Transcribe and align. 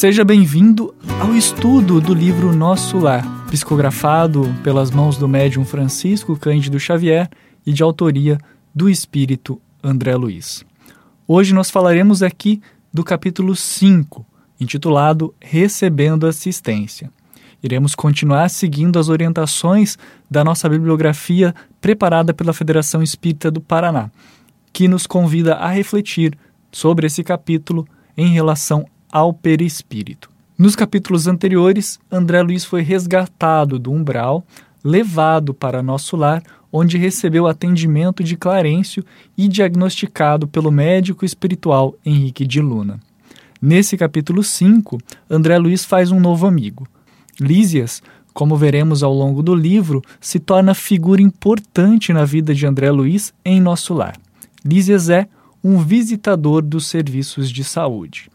Seja 0.00 0.24
bem-vindo 0.24 0.94
ao 1.20 1.34
estudo 1.34 2.00
do 2.00 2.14
livro 2.14 2.56
Nosso 2.56 2.96
Lar, 2.96 3.22
psicografado 3.50 4.44
pelas 4.64 4.90
mãos 4.90 5.18
do 5.18 5.28
médium 5.28 5.62
Francisco 5.62 6.38
Cândido 6.38 6.80
Xavier 6.80 7.28
e 7.66 7.72
de 7.74 7.82
autoria 7.82 8.38
do 8.74 8.88
espírito 8.88 9.60
André 9.84 10.16
Luiz. 10.16 10.64
Hoje 11.28 11.52
nós 11.52 11.68
falaremos 11.68 12.22
aqui 12.22 12.62
do 12.90 13.04
capítulo 13.04 13.54
5, 13.54 14.24
intitulado 14.58 15.34
Recebendo 15.38 16.26
Assistência. 16.26 17.12
Iremos 17.62 17.94
continuar 17.94 18.48
seguindo 18.48 18.98
as 18.98 19.10
orientações 19.10 19.98
da 20.30 20.42
nossa 20.42 20.66
bibliografia 20.66 21.54
preparada 21.78 22.32
pela 22.32 22.54
Federação 22.54 23.02
Espírita 23.02 23.50
do 23.50 23.60
Paraná, 23.60 24.10
que 24.72 24.88
nos 24.88 25.06
convida 25.06 25.56
a 25.56 25.68
refletir 25.68 26.38
sobre 26.72 27.06
esse 27.06 27.22
capítulo 27.22 27.86
em 28.16 28.28
relação 28.28 28.86
ao 29.10 29.32
perispírito. 29.32 30.30
Nos 30.58 30.76
capítulos 30.76 31.26
anteriores, 31.26 31.98
André 32.10 32.42
Luiz 32.42 32.64
foi 32.64 32.82
resgatado 32.82 33.78
do 33.78 33.90
umbral, 33.90 34.44
levado 34.84 35.54
para 35.54 35.82
nosso 35.82 36.16
lar, 36.16 36.42
onde 36.72 36.98
recebeu 36.98 37.46
atendimento 37.46 38.22
de 38.22 38.36
Clarencio 38.36 39.04
e 39.36 39.48
diagnosticado 39.48 40.46
pelo 40.46 40.70
médico 40.70 41.24
espiritual 41.24 41.94
Henrique 42.04 42.46
de 42.46 42.60
Luna. 42.60 43.00
Nesse 43.60 43.96
capítulo 43.96 44.42
5, 44.42 44.98
André 45.28 45.58
Luiz 45.58 45.84
faz 45.84 46.10
um 46.10 46.20
novo 46.20 46.46
amigo. 46.46 46.86
Lísias, 47.38 48.02
como 48.32 48.56
veremos 48.56 49.02
ao 49.02 49.12
longo 49.12 49.42
do 49.42 49.54
livro, 49.54 50.02
se 50.20 50.38
torna 50.38 50.74
figura 50.74 51.20
importante 51.20 52.12
na 52.12 52.24
vida 52.24 52.54
de 52.54 52.66
André 52.66 52.90
Luiz 52.90 53.34
em 53.44 53.60
nosso 53.60 53.92
lar. 53.92 54.16
Lísias 54.64 55.08
é 55.08 55.26
um 55.62 55.78
visitador 55.78 56.62
dos 56.62 56.86
serviços 56.86 57.50
de 57.50 57.64
saúde. 57.64 58.30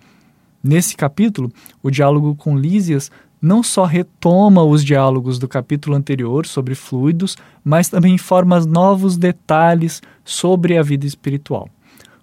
Nesse 0.67 0.97
capítulo, 0.97 1.51
o 1.83 1.91
diálogo 1.91 2.33
com 2.33 2.57
Lísias 2.57 3.11
não 3.39 3.61
só 3.61 3.85
retoma 3.85 4.63
os 4.63 4.83
diálogos 4.83 5.37
do 5.37 5.47
capítulo 5.47 5.95
anterior 5.95 6.47
sobre 6.47 6.73
fluidos, 6.73 7.37
mas 7.63 7.87
também 7.87 8.15
informa 8.15 8.59
novos 8.61 9.15
detalhes 9.15 10.01
sobre 10.23 10.75
a 10.75 10.81
vida 10.81 11.05
espiritual. 11.05 11.69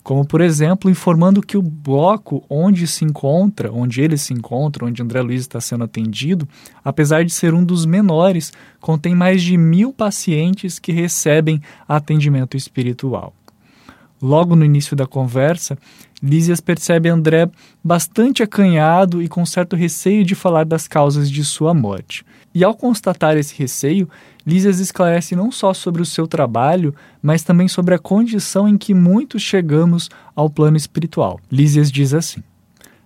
Como, 0.02 0.26
por 0.26 0.40
exemplo, 0.40 0.90
informando 0.90 1.40
que 1.40 1.56
o 1.56 1.62
bloco 1.62 2.44
onde 2.50 2.88
se 2.88 3.04
encontra, 3.04 3.70
onde 3.72 4.00
ele 4.00 4.18
se 4.18 4.34
encontra, 4.34 4.84
onde 4.84 5.00
André 5.00 5.22
Luiz 5.22 5.42
está 5.42 5.60
sendo 5.60 5.84
atendido, 5.84 6.48
apesar 6.84 7.24
de 7.24 7.32
ser 7.32 7.54
um 7.54 7.64
dos 7.64 7.86
menores, 7.86 8.52
contém 8.80 9.14
mais 9.14 9.40
de 9.40 9.56
mil 9.56 9.92
pacientes 9.92 10.80
que 10.80 10.90
recebem 10.90 11.62
atendimento 11.86 12.56
espiritual. 12.56 13.32
Logo 14.22 14.54
no 14.54 14.64
início 14.64 14.94
da 14.94 15.04
conversa, 15.04 15.76
Lísias 16.22 16.60
percebe 16.60 17.08
André 17.08 17.50
bastante 17.82 18.40
acanhado 18.40 19.20
e 19.20 19.26
com 19.26 19.44
certo 19.44 19.74
receio 19.74 20.24
de 20.24 20.36
falar 20.36 20.64
das 20.64 20.86
causas 20.86 21.28
de 21.28 21.44
sua 21.44 21.74
morte. 21.74 22.24
E 22.54 22.62
ao 22.62 22.72
constatar 22.72 23.36
esse 23.36 23.58
receio, 23.58 24.08
Lísias 24.46 24.78
esclarece 24.78 25.34
não 25.34 25.50
só 25.50 25.74
sobre 25.74 26.00
o 26.00 26.06
seu 26.06 26.28
trabalho, 26.28 26.94
mas 27.20 27.42
também 27.42 27.66
sobre 27.66 27.96
a 27.96 27.98
condição 27.98 28.68
em 28.68 28.78
que 28.78 28.94
muitos 28.94 29.42
chegamos 29.42 30.08
ao 30.36 30.48
plano 30.48 30.76
espiritual. 30.76 31.40
Lísias 31.50 31.90
diz 31.90 32.14
assim: 32.14 32.44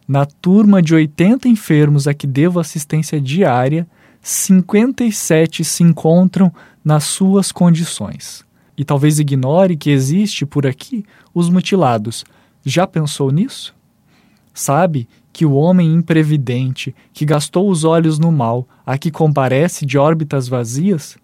Na 0.07 0.27
turma 0.27 0.83
de 0.83 0.95
80 0.95 1.49
enfermos 1.49 2.07
a 2.07 2.13
que 2.13 2.27
devo 2.27 2.61
assistência 2.61 3.19
diária, 3.19 3.89
57 4.21 5.65
se 5.65 5.83
encontram 5.83 6.53
nas 6.85 7.05
suas 7.05 7.51
condições 7.51 8.46
e 8.77 8.85
talvez 8.85 9.19
ignore 9.19 9.77
que 9.77 9.91
existe 9.91 10.45
por 10.45 10.67
aqui 10.67 11.05
os 11.35 11.49
mutilados. 11.49 12.25
Já 12.65 12.87
pensou 12.87 13.31
nisso? 13.31 13.75
Sabe 14.53 15.09
que 15.33 15.45
o 15.45 15.53
homem 15.53 15.93
imprevidente, 15.93 16.95
que 17.13 17.25
gastou 17.25 17.71
os 17.71 17.85
olhos 17.85 18.19
no 18.19 18.33
mal, 18.33 18.67
a 18.85 18.97
que 18.97 19.11
comparece 19.11 19.85
de 19.85 19.99
órbitas 19.99 20.49
vazias, 20.49 21.17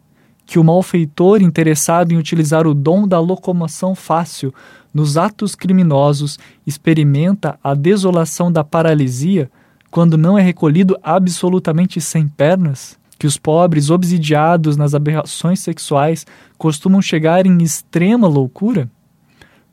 que 0.44 0.59
o 0.59 0.65
malfeitor 0.65 1.41
interessado 1.41 2.12
em 2.12 2.19
utilizar 2.19 2.66
o 2.66 2.75
dom 2.75 3.09
da 3.09 3.19
locomoção 3.19 3.94
fácil 3.94 4.53
nos 4.93 5.16
atos 5.16 5.55
criminosos 5.55 6.38
experimenta 6.66 7.59
a 7.65 7.75
desolação 7.75 8.53
da 8.53 8.62
paralisia 8.62 9.50
quando 9.91 10.19
não 10.19 10.38
é 10.38 10.43
recolhido 10.43 10.97
absolutamente 11.03 12.00
sem 12.00 12.28
pernas? 12.28 12.99
Que 13.22 13.27
os 13.28 13.38
pobres, 13.38 13.88
obsidiados 13.88 14.77
nas 14.77 14.97
aberrações 14.97 15.60
sexuais, 15.60 16.27
costumam 16.59 17.00
chegar 17.00 17.47
em 17.47 17.62
extrema 17.62 18.27
loucura? 18.27 18.91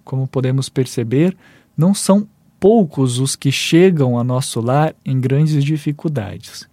Como 0.04 0.28
podemos 0.28 0.70
perceber, 0.70 1.36
não 1.76 1.92
são 1.92 2.28
poucos 2.60 3.18
os 3.18 3.36
que 3.36 3.52
chegam 3.52 4.20
a 4.20 4.24
nosso 4.24 4.62
lar 4.62 4.94
em 5.04 5.20
grandes 5.20 5.64
dificuldades. 5.64 6.70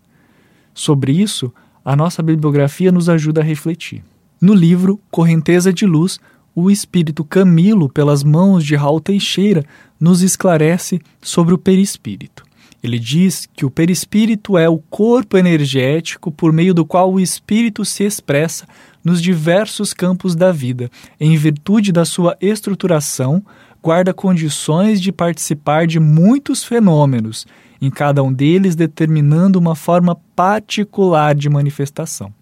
Sobre 0.75 1.13
isso, 1.13 1.51
a 1.83 1.97
nossa 1.97 2.23
bibliografia 2.23 2.93
nos 2.93 3.09
ajuda 3.09 3.41
a 3.41 3.45
refletir. 3.45 4.05
No 4.39 4.53
livro 4.53 5.01
Correnteza 5.11 5.73
de 5.73 5.87
Luz, 5.87 6.21
o 6.55 6.71
espírito 6.71 7.25
Camilo, 7.25 7.89
pelas 7.89 8.23
mãos 8.23 8.63
de 8.63 8.77
Raul 8.77 9.01
Teixeira, 9.01 9.65
nos 9.99 10.21
esclarece 10.21 11.01
sobre 11.23 11.55
o 11.55 11.59
perispírito. 11.59 12.45
Ele 12.87 13.01
diz 13.01 13.49
que 13.53 13.67
o 13.67 13.71
perispírito 13.71 14.57
é 14.57 14.69
o 14.69 14.79
corpo 14.79 15.37
energético 15.37 16.31
por 16.31 16.53
meio 16.53 16.73
do 16.73 16.87
qual 16.87 17.13
o 17.13 17.19
espírito 17.19 17.85
se 17.85 18.05
expressa 18.05 18.65
nos 19.05 19.21
diversos 19.21 19.93
campos 19.93 20.37
da 20.37 20.53
vida, 20.53 20.89
em 21.19 21.37
virtude 21.37 21.91
da 21.91 22.05
sua 22.05 22.37
estruturação, 22.41 23.45
guarda 23.83 24.15
condições 24.15 25.01
de 25.01 25.11
participar 25.11 25.89
de 25.89 25.99
muitos 25.99 26.63
fenômenos, 26.63 27.45
em 27.83 27.91
cada 27.91 28.23
um 28.23 28.33
deles 28.33 28.77
determinando 28.77 29.59
uma 29.59 29.75
forma 29.75 30.17
particular 30.37 31.35
de 31.35 31.49
manifestação. 31.49 32.33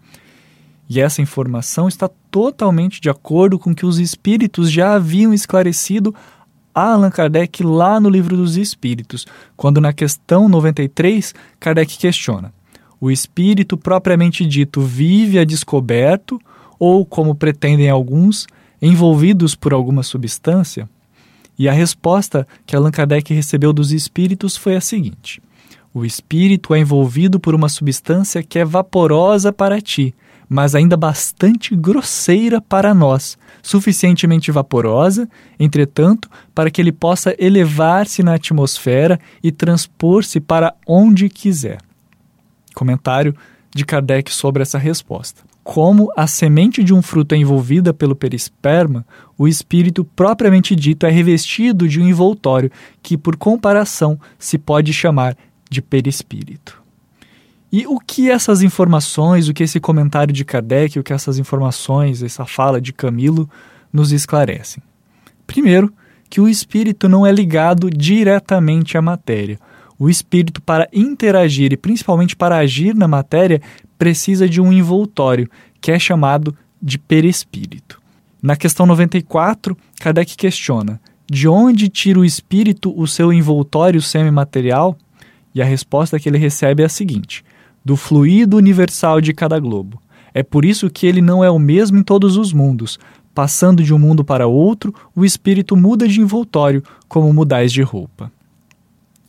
E 0.90 1.00
essa 1.00 1.22
informação 1.22 1.88
está 1.88 2.10
totalmente 2.30 3.00
de 3.00 3.08
acordo 3.08 3.58
com 3.58 3.74
que 3.74 3.86
os 3.86 3.98
espíritos 3.98 4.70
já 4.70 4.94
haviam 4.94 5.32
esclarecido 5.32 6.14
a 6.74 6.92
Allan 6.92 7.10
Kardec 7.10 7.62
lá 7.62 8.00
no 8.00 8.08
Livro 8.08 8.36
dos 8.36 8.56
Espíritos, 8.56 9.26
quando 9.56 9.80
na 9.80 9.92
questão 9.92 10.48
93 10.48 11.34
Kardec 11.60 11.96
questiona: 11.96 12.52
o 13.00 13.10
espírito 13.10 13.76
propriamente 13.76 14.46
dito 14.46 14.80
vive 14.80 15.38
a 15.38 15.44
descoberto 15.44 16.40
ou, 16.78 17.04
como 17.04 17.34
pretendem 17.34 17.90
alguns, 17.90 18.46
envolvidos 18.80 19.54
por 19.54 19.72
alguma 19.72 20.02
substância? 20.02 20.88
E 21.58 21.68
a 21.68 21.72
resposta 21.72 22.48
que 22.66 22.74
Allan 22.74 22.90
Kardec 22.90 23.32
recebeu 23.32 23.72
dos 23.72 23.92
espíritos 23.92 24.56
foi 24.56 24.74
a 24.74 24.80
seguinte: 24.80 25.42
O 25.92 26.04
espírito 26.04 26.74
é 26.74 26.78
envolvido 26.78 27.38
por 27.38 27.54
uma 27.54 27.68
substância 27.68 28.42
que 28.42 28.58
é 28.58 28.64
vaporosa 28.64 29.52
para 29.52 29.80
ti, 29.80 30.14
mas 30.48 30.74
ainda 30.74 30.96
bastante 30.96 31.74
grosseira 31.74 32.60
para 32.60 32.94
nós, 32.94 33.38
suficientemente 33.62 34.50
vaporosa, 34.50 35.28
entretanto, 35.58 36.28
para 36.54 36.70
que 36.70 36.80
ele 36.80 36.92
possa 36.92 37.34
elevar-se 37.38 38.22
na 38.22 38.34
atmosfera 38.34 39.18
e 39.42 39.50
transpor-se 39.50 40.40
para 40.40 40.74
onde 40.86 41.28
quiser. 41.28 41.78
Comentário 42.74 43.34
de 43.74 43.84
Kardec 43.84 44.32
sobre 44.32 44.62
essa 44.62 44.78
resposta. 44.78 45.42
Como 45.64 46.12
a 46.14 46.26
semente 46.26 46.84
de 46.84 46.92
um 46.92 47.00
fruto 47.00 47.34
é 47.34 47.38
envolvida 47.38 47.94
pelo 47.94 48.14
perisperma, 48.14 49.04
o 49.36 49.48
espírito 49.48 50.04
propriamente 50.04 50.76
dito 50.76 51.06
é 51.06 51.10
revestido 51.10 51.88
de 51.88 52.00
um 52.00 52.06
envoltório 52.06 52.70
que, 53.02 53.16
por 53.16 53.34
comparação, 53.36 54.20
se 54.38 54.58
pode 54.58 54.92
chamar 54.92 55.34
de 55.70 55.80
perispírito. 55.80 56.83
E 57.76 57.88
o 57.88 57.98
que 57.98 58.30
essas 58.30 58.62
informações, 58.62 59.48
o 59.48 59.52
que 59.52 59.64
esse 59.64 59.80
comentário 59.80 60.32
de 60.32 60.44
Kardec, 60.44 60.96
o 60.96 61.02
que 61.02 61.12
essas 61.12 61.40
informações, 61.40 62.22
essa 62.22 62.46
fala 62.46 62.80
de 62.80 62.92
Camilo 62.92 63.50
nos 63.92 64.12
esclarecem? 64.12 64.80
Primeiro, 65.44 65.92
que 66.30 66.40
o 66.40 66.48
espírito 66.48 67.08
não 67.08 67.26
é 67.26 67.32
ligado 67.32 67.90
diretamente 67.90 68.96
à 68.96 69.02
matéria. 69.02 69.58
O 69.98 70.08
espírito, 70.08 70.62
para 70.62 70.88
interagir 70.92 71.72
e 71.72 71.76
principalmente 71.76 72.36
para 72.36 72.58
agir 72.58 72.94
na 72.94 73.08
matéria, 73.08 73.60
precisa 73.98 74.48
de 74.48 74.60
um 74.60 74.72
envoltório, 74.72 75.50
que 75.80 75.90
é 75.90 75.98
chamado 75.98 76.56
de 76.80 76.96
perispírito. 76.96 78.00
Na 78.40 78.54
questão 78.54 78.86
94, 78.86 79.76
Kardec 79.98 80.36
questiona: 80.36 81.00
de 81.28 81.48
onde 81.48 81.88
tira 81.88 82.20
o 82.20 82.24
espírito 82.24 82.96
o 82.96 83.08
seu 83.08 83.32
envoltório 83.32 84.00
semimaterial? 84.00 84.96
E 85.52 85.60
a 85.60 85.64
resposta 85.64 86.20
que 86.20 86.28
ele 86.28 86.38
recebe 86.38 86.84
é 86.84 86.86
a 86.86 86.88
seguinte: 86.88 87.44
do 87.84 87.96
fluido 87.96 88.56
universal 88.56 89.20
de 89.20 89.34
cada 89.34 89.58
globo. 89.58 90.00
É 90.32 90.42
por 90.42 90.64
isso 90.64 90.90
que 90.90 91.06
ele 91.06 91.20
não 91.20 91.44
é 91.44 91.50
o 91.50 91.58
mesmo 91.58 91.98
em 91.98 92.02
todos 92.02 92.36
os 92.36 92.52
mundos. 92.52 92.98
Passando 93.34 93.82
de 93.82 93.92
um 93.92 93.98
mundo 93.98 94.24
para 94.24 94.46
outro, 94.46 94.94
o 95.14 95.24
espírito 95.24 95.76
muda 95.76 96.08
de 96.08 96.20
envoltório, 96.20 96.82
como 97.08 97.32
mudais 97.32 97.72
de 97.72 97.82
roupa. 97.82 98.32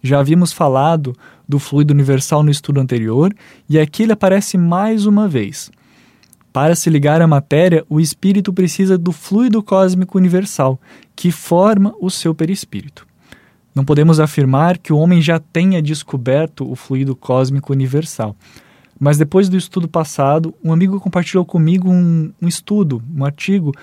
Já 0.01 0.19
havíamos 0.19 0.53
falado 0.53 1.15
do 1.47 1.59
fluido 1.59 1.93
universal 1.93 2.43
no 2.43 2.51
estudo 2.51 2.79
anterior, 2.79 3.35
e 3.67 3.79
aqui 3.79 4.03
ele 4.03 4.13
aparece 4.13 4.57
mais 4.57 5.05
uma 5.05 5.27
vez. 5.27 5.71
Para 6.53 6.75
se 6.75 6.89
ligar 6.89 7.21
à 7.21 7.27
matéria, 7.27 7.83
o 7.89 7.99
espírito 7.99 8.53
precisa 8.53 8.97
do 8.97 9.11
fluido 9.11 9.61
cósmico 9.61 10.17
universal, 10.17 10.79
que 11.15 11.31
forma 11.31 11.93
o 11.99 12.09
seu 12.09 12.33
perispírito. 12.33 13.05
Não 13.75 13.83
podemos 13.83 14.21
afirmar 14.21 14.77
que 14.77 14.93
o 14.93 14.97
homem 14.97 15.21
já 15.21 15.37
tenha 15.37 15.81
descoberto 15.81 16.69
o 16.69 16.77
fluido 16.77 17.13
cósmico 17.13 17.73
universal. 17.73 18.33
Mas 18.97 19.17
depois 19.17 19.49
do 19.49 19.57
estudo 19.57 19.87
passado, 19.87 20.55
um 20.63 20.71
amigo 20.71 20.97
compartilhou 21.01 21.43
comigo 21.43 21.89
um, 21.89 22.31
um 22.41 22.47
estudo, 22.47 23.03
um 23.13 23.25
artigo, 23.25 23.73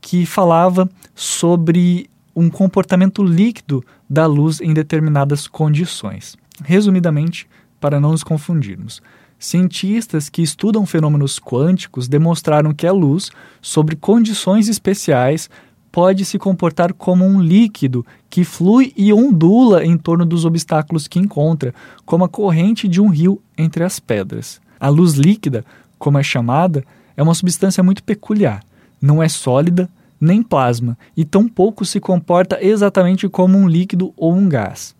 que 0.00 0.24
falava 0.24 0.88
sobre 1.14 2.08
um 2.34 2.48
comportamento 2.48 3.22
líquido 3.22 3.84
da 4.08 4.24
luz 4.24 4.60
em 4.62 4.72
determinadas 4.72 5.46
condições. 5.46 6.34
Resumidamente, 6.64 7.46
para 7.78 8.00
não 8.00 8.12
nos 8.12 8.24
confundirmos, 8.24 9.02
cientistas 9.38 10.30
que 10.30 10.40
estudam 10.40 10.86
fenômenos 10.86 11.38
quânticos 11.38 12.08
demonstraram 12.08 12.72
que 12.72 12.86
a 12.86 12.92
luz, 12.92 13.30
sobre 13.60 13.96
condições 13.96 14.68
especiais, 14.68 15.50
pode 15.92 16.24
se 16.24 16.38
comportar 16.38 16.94
como 16.94 17.26
um 17.26 17.38
líquido 17.38 18.04
que 18.30 18.42
flui 18.42 18.94
e 18.96 19.12
ondula 19.12 19.84
em 19.84 19.98
torno 19.98 20.24
dos 20.24 20.46
obstáculos 20.46 21.06
que 21.06 21.18
encontra, 21.18 21.74
como 22.06 22.24
a 22.24 22.28
corrente 22.28 22.88
de 22.88 22.98
um 22.98 23.08
rio 23.08 23.40
entre 23.56 23.84
as 23.84 24.00
pedras. 24.00 24.58
A 24.80 24.88
luz 24.88 25.12
líquida, 25.12 25.64
como 25.98 26.18
é 26.18 26.22
chamada, 26.22 26.82
é 27.14 27.22
uma 27.22 27.34
substância 27.34 27.82
muito 27.82 28.02
peculiar. 28.02 28.64
Não 29.00 29.22
é 29.22 29.28
sólida, 29.28 29.88
nem 30.18 30.42
plasma, 30.42 30.96
e 31.14 31.24
tampouco 31.24 31.84
se 31.84 32.00
comporta 32.00 32.58
exatamente 32.64 33.28
como 33.28 33.58
um 33.58 33.68
líquido 33.68 34.14
ou 34.16 34.34
um 34.34 34.48
gás. 34.48 34.94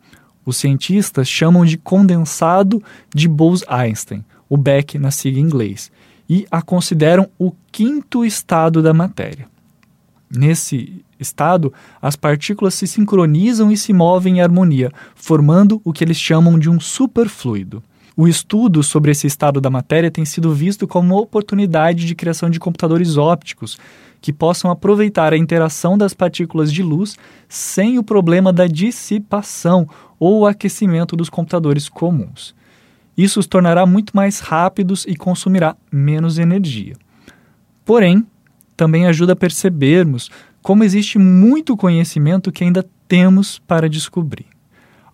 Os 0.44 0.56
cientistas 0.58 1.28
chamam 1.28 1.64
de 1.64 1.78
condensado 1.78 2.82
de 3.14 3.28
Bose-Einstein, 3.28 4.24
o 4.48 4.56
Beck 4.56 4.98
na 4.98 5.10
sigla 5.10 5.40
em 5.40 5.44
inglês, 5.44 5.90
e 6.28 6.46
a 6.50 6.60
consideram 6.60 7.28
o 7.38 7.52
quinto 7.70 8.24
estado 8.24 8.82
da 8.82 8.92
matéria. 8.92 9.51
Nesse 10.34 11.04
estado, 11.20 11.72
as 12.00 12.16
partículas 12.16 12.72
se 12.72 12.86
sincronizam 12.86 13.70
e 13.70 13.76
se 13.76 13.92
movem 13.92 14.38
em 14.38 14.40
harmonia, 14.40 14.90
formando 15.14 15.80
o 15.84 15.92
que 15.92 16.02
eles 16.02 16.16
chamam 16.16 16.58
de 16.58 16.70
um 16.70 16.80
superfluido. 16.80 17.82
O 18.16 18.26
estudo 18.26 18.82
sobre 18.82 19.10
esse 19.10 19.26
estado 19.26 19.60
da 19.60 19.68
matéria 19.68 20.10
tem 20.10 20.24
sido 20.24 20.54
visto 20.54 20.86
como 20.88 21.14
uma 21.14 21.20
oportunidade 21.20 22.06
de 22.06 22.14
criação 22.14 22.48
de 22.48 22.58
computadores 22.58 23.16
ópticos 23.16 23.78
que 24.22 24.32
possam 24.32 24.70
aproveitar 24.70 25.32
a 25.32 25.36
interação 25.36 25.98
das 25.98 26.14
partículas 26.14 26.72
de 26.72 26.82
luz 26.82 27.16
sem 27.48 27.98
o 27.98 28.02
problema 28.02 28.52
da 28.52 28.66
dissipação 28.66 29.86
ou 30.18 30.46
aquecimento 30.46 31.14
dos 31.16 31.28
computadores 31.28 31.88
comuns. 31.88 32.54
Isso 33.16 33.40
os 33.40 33.46
tornará 33.46 33.84
muito 33.84 34.16
mais 34.16 34.40
rápidos 34.40 35.04
e 35.06 35.14
consumirá 35.14 35.76
menos 35.90 36.38
energia. 36.38 36.94
Porém, 37.84 38.24
também 38.82 39.06
ajuda 39.06 39.34
a 39.34 39.36
percebermos 39.36 40.28
como 40.60 40.82
existe 40.82 41.16
muito 41.16 41.76
conhecimento 41.76 42.50
que 42.50 42.64
ainda 42.64 42.84
temos 43.06 43.60
para 43.60 43.88
descobrir. 43.88 44.46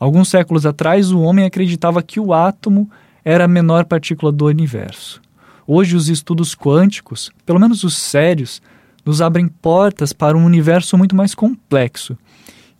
Alguns 0.01 0.31
séculos 0.31 0.65
atrás, 0.65 1.13
o 1.13 1.21
homem 1.21 1.45
acreditava 1.45 2.03
que 2.03 2.19
o 2.19 2.33
átomo 2.33 2.91
era 3.23 3.45
a 3.45 3.49
menor 3.49 3.85
partícula 3.85 4.33
do 4.33 4.47
universo. 4.47 5.21
Hoje, 5.67 5.97
os 5.97 6.09
estudos 6.09 6.55
quânticos, 6.55 7.31
pelo 7.45 7.61
menos 7.61 7.85
os 7.85 7.95
sérios, 7.95 8.63
nos 9.05 9.21
abrem 9.21 9.49
portas 9.49 10.15
para 10.15 10.35
um 10.35 10.47
universo 10.47 10.97
muito 10.97 11.15
mais 11.15 11.35
complexo. 11.35 12.17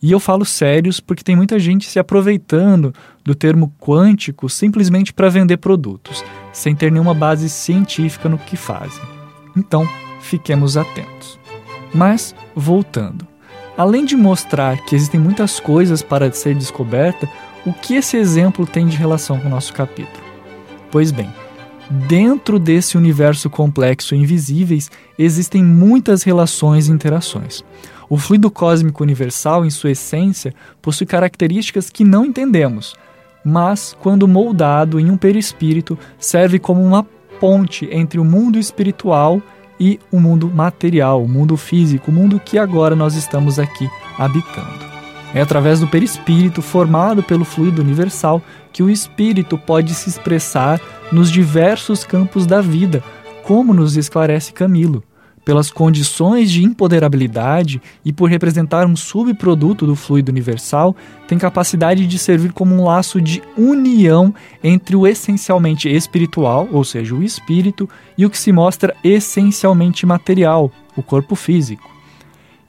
E 0.01 0.11
eu 0.11 0.19
falo 0.19 0.43
sérios 0.43 0.99
porque 0.99 1.23
tem 1.23 1.35
muita 1.35 1.59
gente 1.59 1.87
se 1.87 1.99
aproveitando 1.99 2.95
do 3.23 3.35
termo 3.35 3.71
quântico 3.79 4.49
simplesmente 4.49 5.13
para 5.13 5.29
vender 5.29 5.57
produtos, 5.57 6.25
sem 6.51 6.75
ter 6.75 6.91
nenhuma 6.91 7.13
base 7.13 7.47
científica 7.47 8.27
no 8.27 8.39
que 8.39 8.57
fazem. 8.57 9.03
Então, 9.55 9.87
fiquemos 10.19 10.77
atentos. 10.77 11.39
Mas, 11.93 12.35
voltando, 12.55 13.27
além 13.77 14.05
de 14.05 14.15
mostrar 14.15 14.77
que 14.85 14.95
existem 14.95 15.19
muitas 15.19 15.59
coisas 15.59 16.01
para 16.01 16.31
ser 16.31 16.55
descoberta, 16.55 17.29
o 17.65 17.73
que 17.73 17.95
esse 17.95 18.17
exemplo 18.17 18.65
tem 18.65 18.87
de 18.87 18.97
relação 18.97 19.39
com 19.39 19.47
o 19.47 19.51
nosso 19.51 19.73
capítulo? 19.73 20.23
Pois 20.91 21.11
bem, 21.11 21.29
dentro 21.89 22.59
desse 22.59 22.97
universo 22.97 23.49
complexo 23.49 24.15
e 24.15 24.17
invisíveis 24.17 24.89
existem 25.17 25.63
muitas 25.63 26.23
relações 26.23 26.87
e 26.87 26.91
interações. 26.91 27.63
O 28.09 28.17
fluido 28.17 28.49
cósmico 28.49 29.03
universal, 29.03 29.65
em 29.65 29.69
sua 29.69 29.91
essência, 29.91 30.53
possui 30.81 31.05
características 31.05 31.89
que 31.89 32.03
não 32.03 32.25
entendemos, 32.25 32.95
mas, 33.43 33.95
quando 33.99 34.27
moldado 34.27 34.99
em 34.99 35.09
um 35.09 35.17
perispírito, 35.17 35.97
serve 36.17 36.59
como 36.59 36.83
uma 36.83 37.05
ponte 37.39 37.87
entre 37.91 38.19
o 38.19 38.25
mundo 38.25 38.59
espiritual 38.59 39.41
e 39.41 39.58
o 40.11 40.19
mundo 40.19 40.51
material, 40.53 41.23
o 41.23 41.27
mundo 41.27 41.55
físico, 41.55 42.11
o 42.11 42.13
mundo 42.13 42.39
que 42.39 42.57
agora 42.57 42.95
nós 42.95 43.15
estamos 43.15 43.57
aqui 43.57 43.89
habitando. 44.17 44.89
É 45.33 45.41
através 45.41 45.79
do 45.79 45.87
perispírito 45.87 46.61
formado 46.61 47.21
pelo 47.21 47.45
fluido 47.45 47.81
universal 47.81 48.41
que 48.73 48.81
o 48.81 48.89
espírito 48.89 49.57
pode 49.57 49.93
se 49.93 50.09
expressar 50.09 50.81
nos 51.11 51.31
diversos 51.31 52.03
campos 52.03 52.45
da 52.45 52.61
vida, 52.61 53.03
como 53.43 53.73
nos 53.73 53.95
esclarece 53.95 54.51
Camilo. 54.51 55.03
Pelas 55.49 55.71
condições 55.71 56.51
de 56.51 56.63
empoderabilidade 56.63 57.81
e 58.05 58.13
por 58.13 58.29
representar 58.29 58.85
um 58.85 58.95
subproduto 58.95 59.83
do 59.83 59.95
fluido 59.95 60.31
universal, 60.31 60.95
tem 61.27 61.39
capacidade 61.39 62.05
de 62.05 62.19
servir 62.19 62.53
como 62.53 62.75
um 62.75 62.83
laço 62.83 63.19
de 63.19 63.41
união 63.57 64.31
entre 64.63 64.95
o 64.95 65.07
essencialmente 65.07 65.89
espiritual, 65.89 66.69
ou 66.71 66.83
seja, 66.83 67.15
o 67.15 67.23
espírito, 67.23 67.89
e 68.15 68.27
o 68.27 68.29
que 68.29 68.37
se 68.37 68.51
mostra 68.51 68.95
essencialmente 69.03 70.05
material, 70.05 70.71
o 70.95 71.01
corpo 71.01 71.33
físico. 71.33 71.89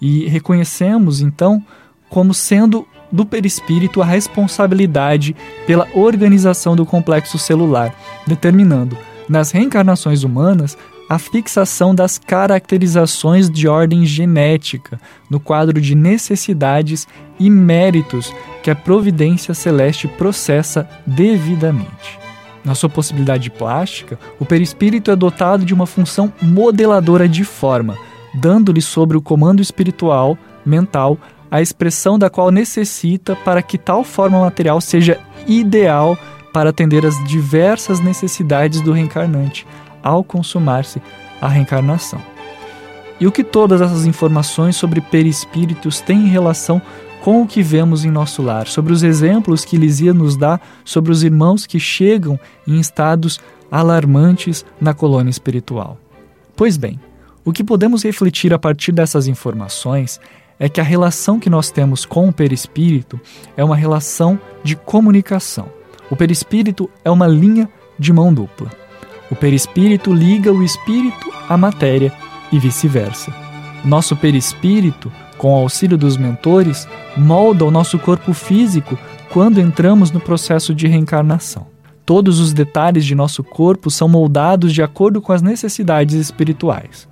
E 0.01 0.27
reconhecemos, 0.27 1.21
então, 1.21 1.63
como 2.09 2.33
sendo 2.33 2.87
do 3.13 3.27
perispírito 3.27 4.01
a 4.01 4.07
responsabilidade 4.07 5.37
pela 5.67 5.87
organização 5.93 6.75
do 6.75 6.87
complexo 6.87 7.37
celular, 7.37 7.95
determinando, 8.27 8.97
nas 9.29 9.51
reencarnações 9.51 10.25
humanas, 10.25 10.79
a 11.11 11.19
fixação 11.19 11.93
das 11.93 12.19
caracterizações 12.19 13.51
de 13.51 13.67
ordem 13.67 14.07
genética 14.07 15.01
no 15.29 15.41
quadro 15.41 15.81
de 15.81 15.97
necessidades 15.97 17.09
e 17.37 17.51
méritos 17.51 18.33
que 18.63 18.71
a 18.71 18.77
providência 18.77 19.53
celeste 19.53 20.07
processa 20.07 20.89
devidamente. 21.05 22.17
Na 22.65 22.77
sua 22.77 22.89
possibilidade 22.89 23.51
plástica, 23.51 24.21
o 24.39 24.47
perispírito 24.47 25.11
é 25.11 25.17
dotado 25.17 25.65
de 25.65 25.75
uma 25.75 25.85
função 25.85 26.33
modeladora 26.41 27.29
de 27.29 27.43
forma, 27.43 27.99
dando-lhe 28.33 28.81
sobre 28.81 29.17
o 29.17 29.23
comando 29.23 29.61
espiritual, 29.61 30.39
mental, 30.65 31.19
a 31.51 31.61
expressão 31.61 32.21
da 32.21 32.31
qual 32.31 32.53
necessita 32.53 33.35
para 33.35 33.63
que 33.63 33.77
tal 33.77 34.05
forma 34.05 34.41
material 34.41 34.81
seja 34.81 35.19
ideal 35.45 36.17
para 36.53 36.71
atender 36.71 37.05
às 37.05 37.17
diversas 37.25 37.99
necessidades 37.99 38.81
do 38.81 38.93
reencarnante 38.93 39.67
ao 40.03 40.23
consumar-se 40.25 41.01
a 41.41 41.49
reencarnação. 41.49 42.21
E 43.21 43.27
o 43.27 43.33
que 43.33 43.45
todas 43.45 43.81
essas 43.81 44.07
informações 44.07 44.77
sobre 44.77 45.01
perispíritos 45.01 46.01
têm 46.01 46.27
em 46.27 46.29
relação 46.29 46.81
com 47.23 47.43
o 47.43 47.47
que 47.47 47.63
vemos 47.63 48.05
em 48.05 48.11
nosso 48.11 48.43
lar, 48.43 48.67
sobre 48.67 48.93
os 48.93 49.03
exemplos 49.03 49.65
que 49.65 49.77
Lisia 49.77 50.15
nos 50.15 50.37
dá 50.37 50.59
sobre 50.85 51.13
os 51.13 51.23
irmãos 51.23 51.67
que 51.67 51.79
chegam 51.79 52.41
em 52.67 52.81
estados 52.81 53.39
alarmantes 53.71 54.65
na 54.81 54.95
colônia 54.95 55.31
espiritual. 55.31 55.99
Pois 56.57 56.77
bem, 56.77 56.99
o 57.45 57.53
que 57.53 57.63
podemos 57.63 58.03
refletir 58.03 58.53
a 58.55 58.59
partir 58.59 58.93
dessas 58.93 59.27
informações 59.27 60.19
é 60.59 60.69
que 60.69 60.81
a 60.81 60.85
relação 60.85 61.39
que 61.39 61.49
nós 61.49 61.71
temos 61.71 62.05
com 62.05 62.29
o 62.29 62.33
perispírito 62.33 63.21
é 63.57 63.65
uma 63.65 63.77
relação 63.77 64.39
de 64.63 64.77
comunicação. 64.77 65.71
O 66.11 66.17
perispírito 66.17 66.91
é 67.05 67.11
uma 67.11 67.27
linha 67.27 67.69
de 67.99 68.13
mão 68.13 68.33
dupla. 68.33 68.80
O 69.31 69.37
perispírito 69.37 70.13
liga 70.13 70.53
o 70.53 70.63
espírito 70.63 71.33
à 71.49 71.57
matéria 71.57 72.13
e 72.51 72.59
vice-versa. 72.59 73.33
Nosso 73.85 74.17
perispírito, 74.17 75.11
com 75.39 75.53
o 75.53 75.57
auxílio 75.57 75.97
dos 75.97 76.17
mentores, 76.17 76.89
molda 77.17 77.65
o 77.65 77.71
nosso 77.71 77.99
corpo 77.99 78.33
físico 78.33 78.99
quando 79.33 79.61
entramos 79.61 80.11
no 80.11 80.21
processo 80.21 80.75
de 80.75 80.87
reencarnação. 80.87 81.69
Todos 82.05 82.41
os 82.41 82.53
detalhes 82.53 83.05
de 83.05 83.15
nosso 83.15 83.45
corpo 83.45 83.91
são 83.91 84.09
moldados 84.09 84.73
de 84.73 84.83
acordo 84.83 85.23
com 85.23 85.33
as 85.33 85.43
necessidades 85.43 86.17
espirituais. 86.17 87.09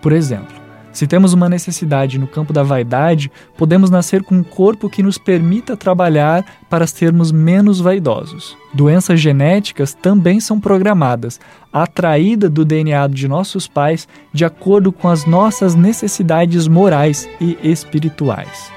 Por 0.00 0.12
exemplo, 0.12 0.57
se 0.98 1.06
temos 1.06 1.32
uma 1.32 1.48
necessidade 1.48 2.18
no 2.18 2.26
campo 2.26 2.52
da 2.52 2.64
vaidade, 2.64 3.30
podemos 3.56 3.88
nascer 3.88 4.24
com 4.24 4.34
um 4.34 4.42
corpo 4.42 4.90
que 4.90 5.00
nos 5.00 5.16
permita 5.16 5.76
trabalhar 5.76 6.44
para 6.68 6.88
sermos 6.88 7.30
menos 7.30 7.78
vaidosos. 7.78 8.56
Doenças 8.74 9.20
genéticas 9.20 9.94
também 9.94 10.40
são 10.40 10.58
programadas, 10.58 11.38
atraída 11.72 12.50
do 12.50 12.64
DNA 12.64 13.06
de 13.06 13.28
nossos 13.28 13.68
pais 13.68 14.08
de 14.32 14.44
acordo 14.44 14.90
com 14.90 15.08
as 15.08 15.24
nossas 15.24 15.76
necessidades 15.76 16.66
morais 16.66 17.28
e 17.40 17.56
espirituais. 17.62 18.68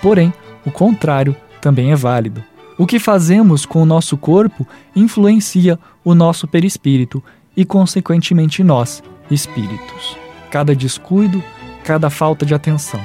Porém, 0.00 0.32
o 0.64 0.70
contrário 0.70 1.34
também 1.60 1.90
é 1.90 1.96
válido. 1.96 2.44
O 2.78 2.86
que 2.86 3.00
fazemos 3.00 3.66
com 3.66 3.82
o 3.82 3.86
nosso 3.86 4.16
corpo 4.16 4.64
influencia 4.94 5.80
o 6.04 6.14
nosso 6.14 6.46
perispírito 6.46 7.20
e, 7.56 7.64
consequentemente, 7.64 8.62
nós, 8.62 9.02
espíritos. 9.28 10.25
Cada 10.50 10.74
descuido, 10.74 11.42
cada 11.84 12.10
falta 12.10 12.44
de 12.44 12.54
atenção, 12.54 13.00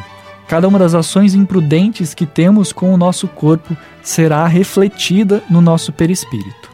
Cada 0.51 0.67
uma 0.67 0.77
das 0.77 0.93
ações 0.93 1.33
imprudentes 1.33 2.13
que 2.13 2.25
temos 2.25 2.73
com 2.73 2.93
o 2.93 2.97
nosso 2.97 3.25
corpo 3.25 3.73
será 4.03 4.45
refletida 4.45 5.41
no 5.49 5.61
nosso 5.61 5.93
perispírito. 5.93 6.69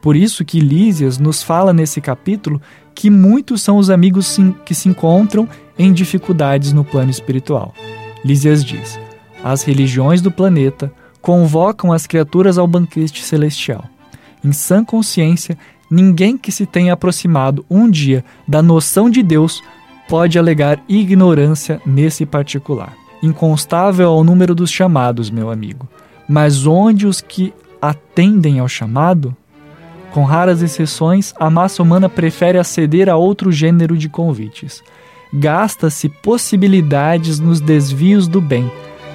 Por 0.00 0.16
isso 0.16 0.46
que 0.46 0.60
Lísias 0.60 1.18
nos 1.18 1.42
fala 1.42 1.74
nesse 1.74 2.00
capítulo 2.00 2.58
que 2.94 3.10
muitos 3.10 3.60
são 3.60 3.76
os 3.76 3.90
amigos 3.90 4.38
que 4.64 4.74
se 4.74 4.88
encontram 4.88 5.46
em 5.78 5.92
dificuldades 5.92 6.72
no 6.72 6.82
plano 6.82 7.10
espiritual. 7.10 7.74
Lísias 8.24 8.64
diz: 8.64 8.98
As 9.44 9.62
religiões 9.62 10.22
do 10.22 10.30
planeta 10.30 10.90
convocam 11.20 11.92
as 11.92 12.06
criaturas 12.06 12.56
ao 12.56 12.66
banquete 12.66 13.22
celestial. 13.22 13.84
Em 14.42 14.52
sã 14.52 14.82
consciência, 14.82 15.58
ninguém 15.90 16.38
que 16.38 16.50
se 16.50 16.64
tenha 16.64 16.94
aproximado 16.94 17.62
um 17.68 17.90
dia 17.90 18.24
da 18.48 18.62
noção 18.62 19.10
de 19.10 19.22
Deus 19.22 19.62
pode 20.08 20.38
alegar 20.38 20.82
ignorância 20.88 21.80
nesse 21.84 22.24
particular 22.24 22.96
inconstável 23.22 24.08
ao 24.10 24.24
número 24.24 24.54
dos 24.54 24.70
chamados, 24.70 25.30
meu 25.30 25.50
amigo. 25.50 25.88
Mas 26.28 26.66
onde 26.66 27.06
os 27.06 27.20
que 27.20 27.52
atendem 27.80 28.58
ao 28.58 28.68
chamado? 28.68 29.36
Com 30.12 30.24
raras 30.24 30.62
exceções, 30.62 31.34
a 31.38 31.50
massa 31.50 31.82
humana 31.82 32.08
prefere 32.08 32.58
aceder 32.58 33.08
a 33.08 33.16
outro 33.16 33.52
gênero 33.52 33.96
de 33.96 34.08
convites. 34.08 34.82
Gasta-se 35.32 36.08
possibilidades 36.08 37.38
nos 37.38 37.60
desvios 37.60 38.26
do 38.26 38.40
bem, 38.40 38.70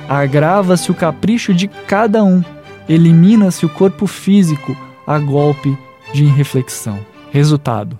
agrava-se 0.07 0.91
o 0.91 0.95
capricho 0.95 1.53
de 1.53 1.67
cada 1.67 2.23
um, 2.23 2.43
elimina-se 2.87 3.65
o 3.65 3.69
corpo 3.69 4.05
físico 4.05 4.77
a 5.07 5.17
golpe 5.17 5.75
de 6.13 6.25
irreflexão. 6.25 6.99
Resultado: 7.31 7.97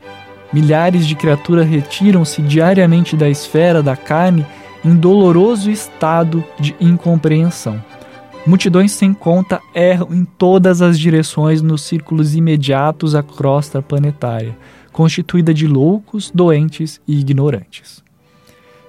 milhares 0.54 1.08
de 1.08 1.16
criaturas 1.16 1.68
retiram-se 1.68 2.42
diariamente 2.42 3.18
da 3.18 3.28
esfera 3.28 3.82
da 3.82 3.98
carne 3.98 4.46
em 4.86 4.96
doloroso 4.96 5.72
estado 5.72 6.44
de 6.60 6.76
incompreensão. 6.80 7.84
Multidões 8.46 8.92
sem 8.92 9.14
conta 9.14 9.62
erram 9.74 10.10
em 10.12 10.26
todas 10.26 10.82
as 10.82 11.00
direções 11.00 11.62
nos 11.62 11.82
círculos 11.82 12.36
imediatos 12.36 13.16
à 13.16 13.24
crosta 13.24 13.82
planetária, 13.82 14.56
constituída 14.92 15.54
de 15.54 15.66
loucos, 15.66 16.30
doentes 16.30 17.02
e 17.08 17.20
ignorantes. 17.20 18.04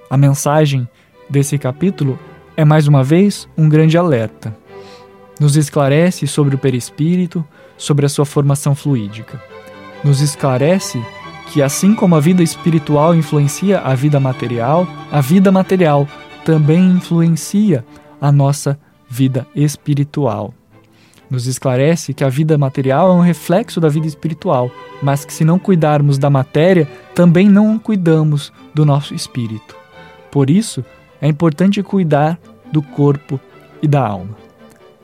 A 0.09 0.17
mensagem 0.17 0.87
desse 1.29 1.57
capítulo 1.57 2.19
é 2.57 2.65
mais 2.65 2.87
uma 2.87 3.03
vez 3.03 3.47
um 3.57 3.67
grande 3.69 3.97
alerta. 3.97 4.55
Nos 5.39 5.55
esclarece 5.55 6.27
sobre 6.27 6.55
o 6.55 6.57
perispírito, 6.57 7.43
sobre 7.77 8.05
a 8.05 8.09
sua 8.09 8.25
formação 8.25 8.75
fluídica. 8.75 9.41
Nos 10.03 10.21
esclarece 10.21 11.01
que 11.47 11.61
assim 11.61 11.93
como 11.93 12.15
a 12.15 12.19
vida 12.19 12.43
espiritual 12.43 13.15
influencia 13.15 13.79
a 13.79 13.93
vida 13.95 14.19
material, 14.19 14.87
a 15.11 15.21
vida 15.21 15.51
material 15.51 16.07
também 16.43 16.91
influencia 16.91 17.85
a 18.19 18.31
nossa 18.31 18.79
vida 19.09 19.47
espiritual. 19.55 20.53
Nos 21.29 21.47
esclarece 21.47 22.13
que 22.13 22.23
a 22.23 22.29
vida 22.29 22.57
material 22.57 23.09
é 23.09 23.13
um 23.13 23.21
reflexo 23.21 23.79
da 23.79 23.89
vida 23.89 24.05
espiritual, 24.05 24.69
mas 25.01 25.25
que 25.25 25.33
se 25.33 25.43
não 25.43 25.57
cuidarmos 25.57 26.17
da 26.17 26.29
matéria, 26.29 26.87
também 27.15 27.49
não 27.49 27.79
cuidamos 27.79 28.53
do 28.73 28.85
nosso 28.85 29.13
espírito. 29.15 29.75
Por 30.31 30.49
isso, 30.49 30.85
é 31.19 31.27
importante 31.27 31.81
cuidar 31.81 32.39
do 32.71 32.81
corpo 32.81 33.39
e 33.81 33.87
da 33.87 34.05
alma. 34.05 34.37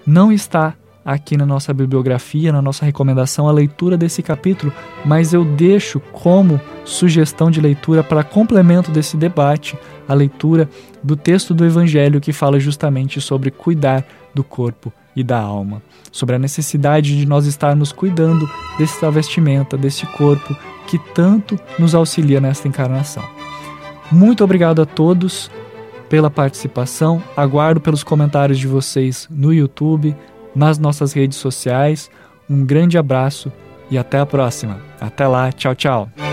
Não 0.06 0.32
está 0.32 0.76
aqui 1.04 1.36
na 1.36 1.46
nossa 1.46 1.74
bibliografia, 1.74 2.52
na 2.52 2.62
nossa 2.62 2.86
recomendação, 2.86 3.48
a 3.48 3.52
leitura 3.52 3.98
desse 3.98 4.22
capítulo, 4.22 4.72
mas 5.04 5.34
eu 5.34 5.44
deixo 5.44 6.00
como 6.00 6.60
sugestão 6.86 7.50
de 7.50 7.60
leitura 7.60 8.04
para 8.04 8.24
complemento 8.24 8.92
desse 8.92 9.18
debate 9.18 9.78
a 10.08 10.14
leitura 10.14 10.70
do 11.04 11.16
texto 11.16 11.54
do 11.54 11.66
Evangelho 11.66 12.22
que 12.22 12.34
fala 12.34 12.60
justamente 12.60 13.20
sobre 13.22 13.50
cuidar 13.50 14.06
do 14.34 14.44
corpo 14.44 14.92
e 15.16 15.24
da 15.24 15.40
alma, 15.40 15.82
sobre 16.12 16.36
a 16.36 16.40
necessidade 16.40 17.18
de 17.18 17.26
nós 17.26 17.46
estarmos 17.46 17.92
cuidando 17.92 18.50
dessa 18.78 19.12
vestimenta, 19.12 19.78
desse 19.78 20.06
corpo 20.08 20.56
que 20.88 20.98
tanto 21.14 21.60
nos 21.78 21.96
auxilia 21.96 22.40
nesta 22.40 22.68
encarnação. 22.68 23.24
Muito 24.12 24.44
obrigado 24.44 24.82
a 24.82 24.86
todos 24.86 25.50
pela 26.10 26.30
participação. 26.30 27.24
Aguardo 27.36 27.80
pelos 27.80 28.04
comentários 28.04 28.60
de 28.60 28.68
vocês 28.68 29.28
no 29.32 29.54
YouTube, 29.54 30.16
nas 30.56 30.78
nossas 30.78 31.14
redes 31.14 31.38
sociais. 31.38 32.10
Um 32.50 32.66
grande 32.66 32.98
abraço 32.98 33.52
e 33.90 33.98
até 33.98 34.20
a 34.20 34.26
próxima. 34.26 34.82
Até 35.00 35.28
lá, 35.28 35.52
tchau, 35.52 35.76
tchau. 35.76 36.31